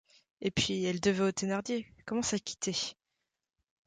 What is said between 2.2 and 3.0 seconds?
s’acquitter?